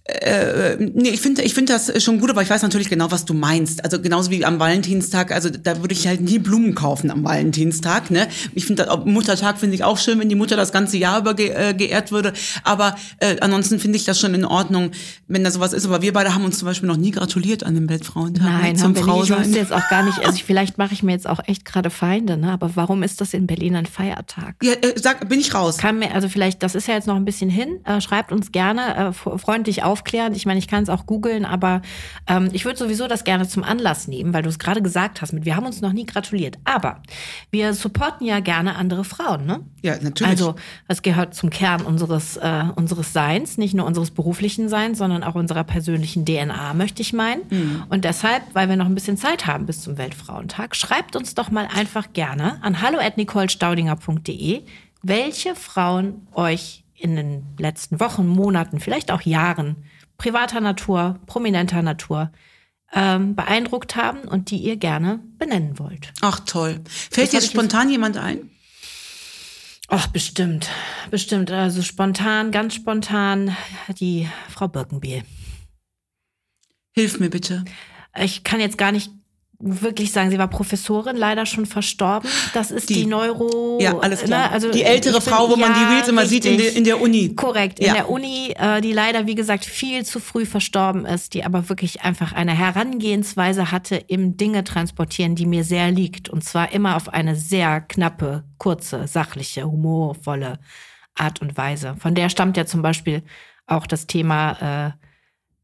[0.09, 3.25] äh, nee, ich finde ich finde das schon gut, aber ich weiß natürlich genau, was
[3.25, 3.85] du meinst.
[3.85, 8.11] Also genauso wie am Valentinstag, also da würde ich halt nie Blumen kaufen am Valentinstag,
[8.11, 8.29] ne?
[8.55, 11.49] Ich finde Muttertag finde ich auch schön, wenn die Mutter das ganze Jahr über ge
[11.49, 14.93] äh, geehrt würde, aber äh, ansonsten finde ich das schon in Ordnung,
[15.27, 17.75] wenn da sowas ist, aber wir beide haben uns zum Beispiel noch nie gratuliert an
[17.75, 19.31] dem Weltfrauentag ne, Nein, zum haben wir nicht.
[19.31, 21.65] Ich wüsste jetzt auch gar nicht, also ich, vielleicht mache ich mir jetzt auch echt
[21.65, 22.53] gerade Feinde, ne?
[22.53, 24.55] aber warum ist das in Berlin ein Feiertag?
[24.63, 25.79] Ja, äh, sag, bin ich raus.
[25.79, 28.53] Kann mir, also vielleicht, das ist ja jetzt noch ein bisschen hin, äh, schreibt uns
[28.53, 30.35] gerne, äh, freundlich aufklären.
[30.35, 31.81] Ich meine, ich kann es auch googeln, aber
[32.27, 35.33] ähm, ich würde sowieso das gerne zum Anlass nehmen, weil du es gerade gesagt hast,
[35.33, 36.59] mit wir haben uns noch nie gratuliert.
[36.65, 37.01] Aber
[37.51, 39.61] wir supporten ja gerne andere Frauen, ne?
[39.83, 40.27] Ja, natürlich.
[40.31, 40.57] Also
[40.89, 45.35] das gehört zum Kern unseres, äh, unseres Seins, nicht nur unseres beruflichen Seins, sondern auch
[45.35, 47.43] unserer persönlichen DNA, möchte ich meinen.
[47.49, 47.85] Mhm.
[47.89, 51.51] Und deshalb, weil wir noch ein bisschen Zeit haben bis zum Weltfrauentag, schreibt uns doch
[51.51, 54.63] mal einfach gerne an hallo@nicolestaudinger.de,
[55.03, 59.85] welche Frauen euch in den letzten Wochen, Monaten, vielleicht auch Jahren
[60.19, 62.33] privater Natur, prominenter Natur
[62.93, 66.13] ähm, beeindruckt haben und die ihr gerne benennen wollt.
[66.21, 66.81] Ach toll.
[66.89, 68.51] Fällt Das dir spontan jemand ein?
[69.89, 70.69] Ach, bestimmt.
[71.11, 71.51] Bestimmt.
[71.51, 73.57] Also spontan, ganz spontan,
[74.01, 75.23] die Frau Birkenbiel.
[76.93, 77.65] Hilf mir bitte.
[78.19, 79.11] Ich kann jetzt gar nicht
[79.59, 82.29] wirklich sagen, sie war Professorin, leider schon verstorben.
[82.53, 83.79] Das ist die, Die- Neuro.
[83.81, 84.49] Ja, alles klar.
[84.49, 84.53] Ne?
[84.53, 86.69] Also die ältere ich bin- Frau, wo man die ja, Reels immer sieht in richtig.
[86.73, 87.35] der, in der Uni.
[87.35, 87.95] Korrekt, in Ja.
[87.95, 92.03] der Uni, äh, die leider, wie gesagt, viel zu früh verstorben ist, die aber wirklich
[92.03, 96.29] einfach eine Herangehensweise hatte im Dinge transportieren, die mir sehr liegt.
[96.29, 100.59] Und zwar immer auf eine sehr knappe, kurze, sachliche, humorvolle
[101.15, 101.97] Art und Weise.
[101.99, 103.23] Von der stammt ja zum Beispiel
[103.67, 104.95] auch das Thema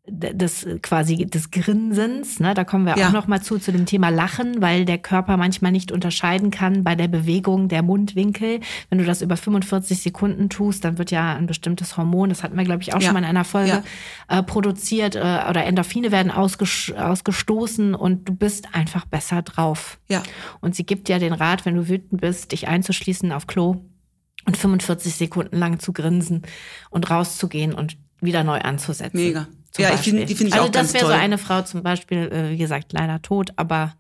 [0.09, 3.07] des quasi des Grinsens, ne, da kommen wir Ja.
[3.09, 6.83] auch noch mal zu zu dem Thema Lachen, weil der Körper manchmal nicht unterscheiden kann
[6.83, 8.59] bei der Bewegung der Mundwinkel.
[8.91, 12.57] Wenn du das über 45 Sekunden tust, dann wird ja ein bestimmtes Hormon, das hatten
[12.57, 13.07] wir glaube ich auch Ja.
[13.07, 13.85] schon mal in einer Folge
[14.29, 14.39] Ja.
[14.39, 20.01] äh, produziert äh, oder Endorphine werden ausges ausgestoßen und du bist einfach besser drauf.
[20.09, 20.25] Ja.
[20.61, 23.85] Und sie gibt ja den Rat, wenn du wütend bist, dich einzuschließen auf Klo
[24.47, 26.43] und 45 Sekunden lang zu grinsen
[26.91, 29.17] und rauszugehen und wieder neu anzusetzen.
[29.17, 29.47] Mega.
[29.73, 31.15] Zum Ja, ich finde, die finde ich also auch das ganz wäre toll.
[31.15, 33.95] so eine Frau zum Beispiel, äh, wie gesagt, leider tot, aber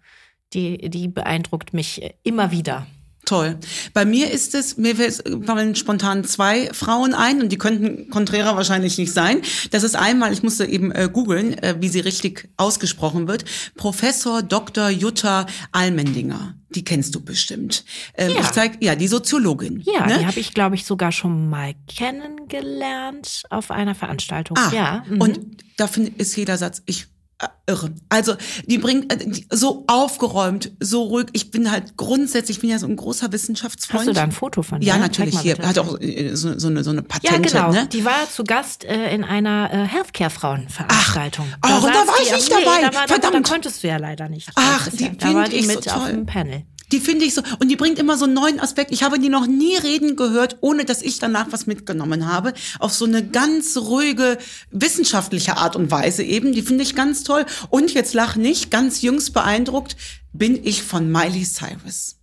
[0.53, 2.87] die, die beeindruckt mich immer wieder.
[3.25, 3.57] Toll.
[3.95, 8.99] Bei mir ist es, mir fallen spontan zwei Frauen ein und die könnten konträrer wahrscheinlich
[8.99, 9.43] nicht sein.
[9.71, 13.45] Das ist einmal, ich musste eben äh, googeln, äh, wie sie richtig ausgesprochen wird,
[13.77, 14.89] Professor Dr.
[14.89, 16.57] Jutta Almendinger.
[16.71, 17.85] Die kennst du bestimmt.
[18.17, 18.41] Ähm, Ja.
[18.41, 19.83] Ich zeig, ja, die Soziologin.
[19.85, 20.19] Ja, ne?
[20.19, 24.57] die habe ich, glaube ich, sogar schon mal kennengelernt auf einer Veranstaltung.
[24.57, 25.05] Ah, ja.
[25.09, 25.21] mhm.
[25.21, 25.41] und
[25.77, 27.07] da ist jeder Satz, ich
[27.67, 27.91] irre.
[28.09, 28.35] Also
[28.67, 31.27] die bringt äh, so aufgeräumt, so ruhig.
[31.33, 34.01] Ich bin halt grundsätzlich, ich bin ja so ein großer Wissenschaftsfreund.
[34.01, 35.03] Hast du da ein Foto von Ja, der?
[35.03, 35.39] natürlich.
[35.41, 37.49] Hier hat auch äh, so, so eine so eine Ja, Patente.
[37.51, 37.73] genau.
[37.73, 37.87] Ne?
[37.93, 41.47] Die war zu Gast äh, in einer äh, Healthcare-Frauen-Veranstaltung.
[41.61, 42.61] Ach, da saß war die ich nicht dabei.
[42.63, 43.49] Nee, da, war, da, da Verdammt.
[43.49, 44.51] konntest du ja leider nicht.
[44.55, 45.17] Ach, die.
[45.17, 46.13] Da war die ich so mit auf toll.
[46.13, 46.63] dem Panel.
[46.93, 47.43] Die finde ich so.
[47.59, 48.93] Und die bringt immer so einen neuen Aspekt.
[48.93, 52.53] Ich habe die noch nie reden gehört, ohne dass ich danach was mitgenommen habe.
[52.79, 54.39] Auf so eine ganz ruhige,
[54.71, 56.53] wissenschaftliche Art und Weise eben.
[56.53, 57.47] Die finde ich ganz toll.
[57.71, 59.97] Und jetzt lach nicht, ganz jüngst beeindruckt
[60.33, 62.17] bin ich von Miley Cyrus.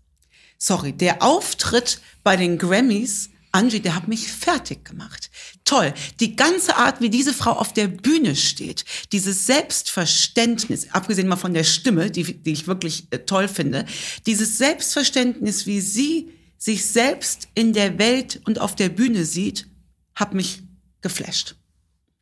[0.58, 5.30] Sorry, der Auftritt bei den Grammys, Angie, der hat mich fertig gemacht.
[5.70, 5.94] Toll.
[6.20, 11.54] Die ganze Art, wie diese Frau auf der Bühne steht, dieses Selbstverständnis, abgesehen mal von
[11.54, 13.86] der Stimme, die, die ich wirklich äh, toll finde,
[14.26, 19.68] dieses Selbstverständnis, wie sie sich selbst in der Welt und auf der Bühne sieht,
[20.16, 20.64] hat mich
[21.02, 21.54] geflasht.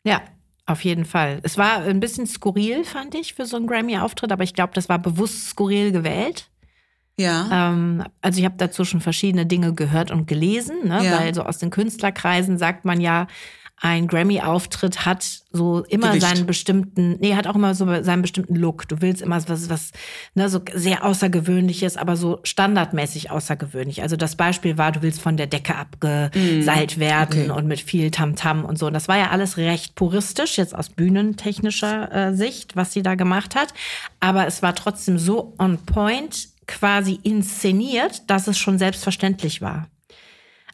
[0.03, 0.23] Ja,
[0.65, 1.39] auf jeden Fall.
[1.43, 4.89] Es war ein bisschen skurril, fand ich, für so einen Grammy-Auftritt, aber ich glaube, das
[4.89, 6.49] war bewusst skurril gewählt.
[7.19, 7.71] Ja.
[7.71, 11.03] Ähm, also ich habe dazu schon verschiedene Dinge gehört und gelesen, ne?
[11.03, 11.19] Ja.
[11.19, 13.27] weil so aus den Künstlerkreisen sagt man ja,
[13.79, 16.25] ein Grammy-Auftritt hat so immer Gewicht.
[16.25, 18.87] seinen bestimmten, nee, hat auch immer so seinen bestimmten Look.
[18.87, 19.91] Du willst immer was, was,
[20.33, 24.01] ne, so sehr außergewöhnliches, aber so standardmäßig außergewöhnlich.
[24.01, 27.51] Also das Beispiel war, du willst von der Decke abgeseilt werden Okay.
[27.51, 28.87] und mit viel Tamtam und so.
[28.87, 33.13] Und das war ja alles recht puristisch, jetzt aus bühnentechnischer äh, Sicht, was sie da
[33.13, 33.75] gemacht hat.
[34.19, 39.87] Aber es war trotzdem so on point, quasi inszeniert, dass es schon selbstverständlich war.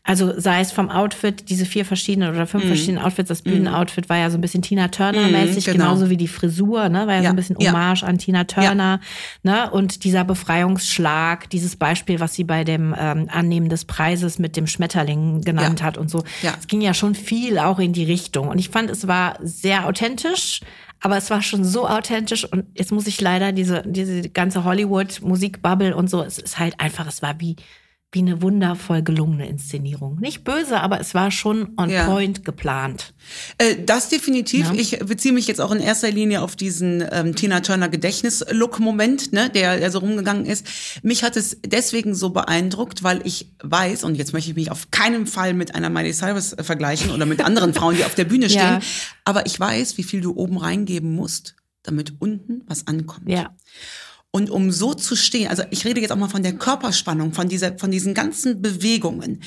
[0.05, 4.17] Also sei es vom Outfit, diese vier verschiedenen oder fünf verschiedenen Outfits, das Bühnenoutfit war
[4.17, 5.85] ja so ein bisschen Tina Turner-mäßig, Mhm, genau.
[5.85, 7.07] genauso wie die Frisur, ne?
[7.07, 7.71] War ja, so Ja, ein bisschen ja.
[7.71, 8.99] Hommage an Tina Turner,
[9.43, 9.71] ne?
[9.71, 14.67] Und dieser Befreiungsschlag, dieses Beispiel, was sie bei dem ähm, Annehmen des Preises mit dem
[14.67, 15.85] Schmetterling genannt Ja.
[15.85, 16.23] hat und so.
[16.41, 16.53] Ja.
[16.59, 18.49] Es ging ja schon viel auch in die Richtung.
[18.49, 20.59] Und ich fand, es war sehr authentisch,
[21.03, 22.45] aber es war schon so authentisch.
[22.45, 27.05] Und jetzt muss ich leider diese, diese ganze Hollywood-Musikbubble und so, es ist halt einfach,
[27.07, 27.57] es war wie,
[28.13, 30.19] wie eine wundervoll gelungene Inszenierung.
[30.19, 32.05] Nicht böse, aber es war schon on Ja.
[32.05, 33.13] point geplant.
[33.57, 34.67] Äh, das definitiv.
[34.67, 34.73] Ja.
[34.79, 39.49] Ich beziehe mich jetzt auch in erster Linie auf diesen ähm, Tina Turner Gedächtnis-Look-Moment, ne,
[39.49, 40.65] der, der so rumgegangen ist.
[41.01, 44.91] Mich hat es deswegen so beeindruckt, weil ich weiß, und jetzt möchte ich mich auf
[44.91, 48.25] keinen Fall mit einer Miley Cyrus äh, vergleichen oder mit anderen Frauen, die auf der
[48.25, 48.79] Bühne stehen, Ja.
[49.25, 53.27] aber ich weiß, wie viel du oben reingeben musst, damit unten was ankommt.
[53.27, 53.55] Ja.
[54.35, 57.49] Und um so zu stehen, also ich rede jetzt auch mal von der Körperspannung, von
[57.49, 59.43] dieser, von diesen ganzen Bewegungen.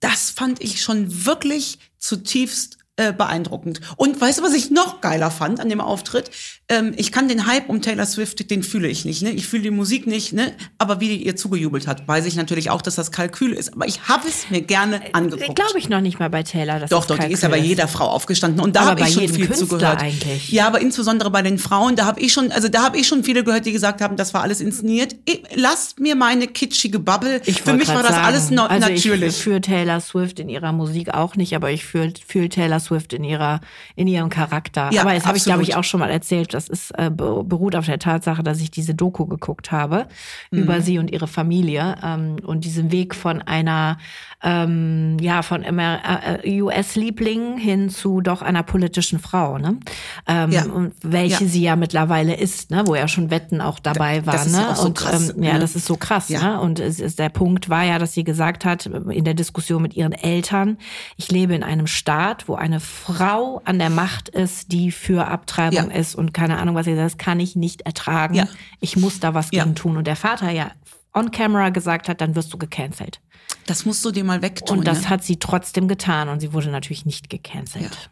[0.00, 3.80] Das fand ich schon wirklich zutiefst äh, beeindruckend.
[3.96, 6.30] Und weißt du, was ich noch geiler fand an dem Auftritt?
[6.68, 9.22] Ähm, ich kann den Hype um Taylor Swift, den fühle ich nicht.
[9.22, 9.30] Ne?
[9.30, 10.52] Ich fühle die Musik nicht, ne?
[10.76, 13.72] aber wie die ihr zugejubelt hat, weiß ich natürlich auch, dass das Kalkül ist.
[13.72, 15.56] Aber ich habe es mir gerne angeguckt.
[15.56, 16.78] Glaube ich noch nicht mal bei Taylor.
[16.78, 19.00] Dass Doch, es doch, die ist ja Kalkül bei jeder Frau aufgestanden und da habe
[19.00, 20.02] ich schon viel Künstler zugehört.
[20.02, 20.50] eigentlich.
[20.50, 23.24] Ja, aber insbesondere bei den Frauen, da habe ich schon, also da habe ich schon
[23.24, 25.16] viele gehört, die gesagt haben, das war alles inszeniert.
[25.24, 27.40] Ich, lasst mir meine kitschige Bubble.
[27.46, 29.36] Ich Für mich war das sagen, alles no also natürlich.
[29.36, 32.89] Ich fühle Taylor Swift in ihrer Musik auch nicht, aber ich fühle fühl Taylor Swift
[33.12, 33.60] in ihrer
[33.96, 34.90] in ihrem Charakter.
[34.92, 36.54] Ja, aber das habe ich glaube ich auch schon mal erzählt.
[36.54, 40.06] Das ist äh, be- beruht auf der Tatsache, dass ich diese Doku geguckt habe
[40.50, 40.58] Mhm.
[40.58, 43.98] über sie und ihre Familie ähm, und diesen Weg von einer
[44.42, 46.00] ähm, ja von Amer
[46.44, 49.78] äh, US-Liebling hin zu doch einer politischen Frau, ne?
[50.26, 50.64] Ähm, Ja.
[50.64, 51.50] und welche Ja.
[51.50, 52.82] sie ja mittlerweile ist, ne?
[52.86, 54.62] Wo ja schon Wetten auch dabei Das waren, ist ne?
[54.62, 55.58] ja so und krass, ähm, ja, ne?
[55.60, 56.60] das ist so krass, ne?
[56.60, 59.94] Und es ist, der Punkt war ja, dass sie gesagt hat, in der Diskussion mit
[59.94, 60.78] ihren Eltern,
[61.16, 65.90] ich lebe in einem Staat, wo eine Frau an der Macht ist, die für Abtreibung
[65.90, 65.96] Ja.
[65.96, 68.34] ist und keine Ahnung, was sie sagt, das kann ich nicht ertragen.
[68.34, 68.48] Ja.
[68.80, 69.62] Ich muss da was Ja.
[69.64, 69.96] gegen tun.
[69.96, 70.72] Und der Vater ja
[71.14, 73.20] on camera gesagt hat, dann wirst du gecancelt.
[73.66, 74.78] Das musst du dir mal wegtun.
[74.78, 75.10] Und das ne?
[75.10, 78.10] hat sie trotzdem getan und sie wurde natürlich nicht gecancelt.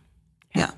[0.55, 0.69] Ja.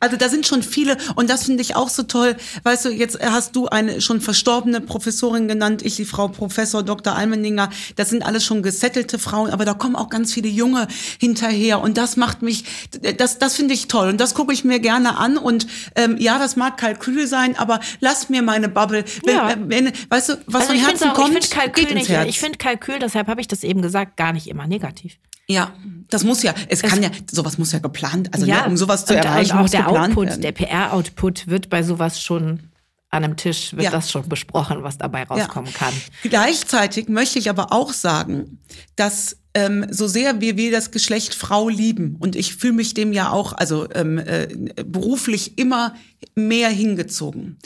[0.00, 2.36] Also da sind schon viele und das finde ich auch so toll.
[2.62, 7.14] Weißt du, jetzt hast du eine schon verstorbene Professorin genannt, ich die Frau Professor Dr.
[7.16, 7.70] Almendinger.
[7.96, 11.96] Das sind alles schon gesettelte Frauen, aber da kommen auch ganz viele Junge hinterher und
[11.98, 12.64] das macht mich,
[13.16, 16.38] das, das finde ich toll und das gucke ich mir gerne an und ähm, ja,
[16.38, 19.04] das mag Kalkül sein, aber lass mir meine Bubble.
[19.24, 19.50] Wenn, Ja.
[19.50, 21.92] äh, wenn, weißt du, was Also von ich Herzen finde auch, kommt, ich Kalkül geht
[21.92, 22.28] ins nicht, Herz.
[22.28, 25.16] ich finde Kalkül, deshalb habe ich das eben gesagt, gar nicht immer negativ.
[25.48, 25.72] ja,
[26.08, 29.14] das muss ja, es, kann ja, sowas muss ja geplant, also ne, um sowas zu
[29.16, 30.42] erreichen, auch muss der Output, werden.
[30.42, 32.60] der PR-Output wird bei sowas schon
[33.10, 33.90] an einem Tisch, wird Ja.
[33.90, 35.94] das schon besprochen, was dabei rauskommen kann.
[36.22, 38.58] Gleichzeitig möchte ich aber auch sagen,
[38.96, 43.12] dass ähm, so sehr wie wir das Geschlecht Frau lieben und ich fühle mich dem
[43.12, 44.48] ja auch, also ähm, äh,
[44.84, 45.94] beruflich immer
[46.34, 47.58] mehr hingezogen.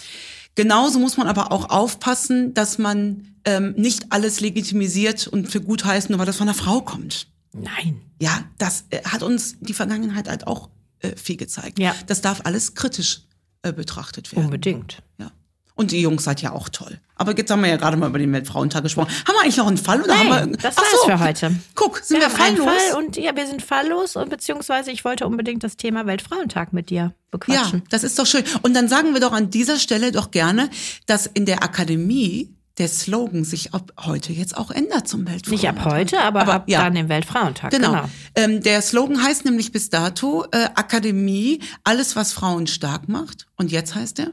[0.54, 5.84] Genauso muss man aber auch aufpassen, dass man ähm, nicht alles legitimisiert und für gut
[5.84, 7.26] heißt, nur weil das von einer Frau kommt.
[7.52, 8.00] Nein.
[8.20, 10.68] Ja, das äh, hat uns die Vergangenheit halt auch
[11.00, 11.78] äh, viel gezeigt.
[11.78, 11.94] Ja.
[12.06, 13.22] Das darf alles kritisch
[13.62, 14.46] äh, betrachtet werden.
[14.46, 15.02] Unbedingt.
[15.18, 15.30] Ja.
[15.74, 17.00] Und die Jungs seid ja auch toll.
[17.14, 19.08] Aber jetzt haben wir ja gerade mal über den Weltfrauentag gesprochen.
[19.26, 20.56] Haben wir eigentlich noch einen Fall oder Nein, haben wir?
[20.58, 21.08] das war's so.
[21.08, 21.54] für heute.
[21.74, 22.66] Guck, sind wir, wir falllos?
[22.66, 26.90] Fall und ja, wir sind falllos und beziehungsweise ich wollte unbedingt das Thema Weltfrauentag mit
[26.90, 27.82] dir ja, bequatschen.
[27.88, 28.44] das ist doch schön.
[28.60, 30.68] Und dann sagen wir doch an dieser Stelle doch gerne,
[31.06, 35.50] dass in der Akademie der Slogan sich ab heute jetzt auch ändert zum Weltfrauentag.
[35.50, 36.82] Nicht ab heute, aber, ab ja.
[36.82, 37.70] dann dem Weltfrauentag.
[37.70, 37.90] Genau.
[37.92, 38.08] Genau.
[38.34, 43.46] Ähm, der Slogan heißt nämlich bis dato äh, Akademie, alles was Frauen stark macht.
[43.56, 44.30] Und jetzt heißt er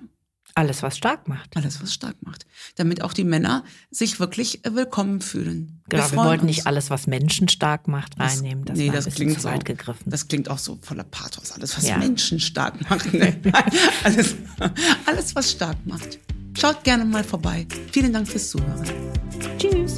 [0.56, 1.58] Alles, was stark macht.
[1.58, 2.46] alles was stark macht,
[2.78, 5.82] damit auch die Männer sich wirklich äh, willkommen fühlen.
[5.90, 6.56] Genau, wir, freuen wollten uns.
[6.56, 8.64] nicht alles, was Menschen stark macht, reinnehmen.
[8.64, 10.10] Das nee, das klingt zu so, weit gegriffen.
[10.10, 11.52] Das klingt auch so voller Pathos.
[11.52, 11.98] Alles, was Ja.
[11.98, 13.14] Menschen stark macht.
[13.14, 13.36] Ne?
[14.06, 14.36] alles,
[15.06, 16.18] alles, was stark macht.
[16.60, 17.68] Schaut gerne mal vorbei.
[17.92, 18.84] Vielen Dank fürs Zuhören.
[19.60, 19.98] Tschüss.